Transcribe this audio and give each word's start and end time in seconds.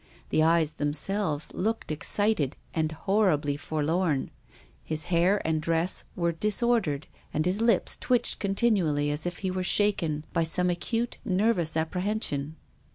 The 0.31 0.41
eyes 0.41 0.73
themselves 0.73 1.53
looked 1.53 1.91
excited 1.91 2.55
and 2.73 2.91
horribly 2.91 3.55
forlorn. 3.55 4.31
His 4.83 5.03
hair 5.13 5.45
and 5.47 5.61
dress 5.61 6.05
were 6.15 6.31
disordered 6.31 7.05
and 7.31 7.45
his 7.45 7.61
lips 7.61 7.97
twitched 7.97 8.39
continually, 8.39 9.11
as 9.11 9.27
if 9.27 9.37
he 9.45 9.51
were 9.51 9.61
shaken 9.61 10.25
by 10.33 10.43
some 10.43 10.71
acute 10.71 11.19
nervous 11.23 11.77
apprehension. 11.77 12.55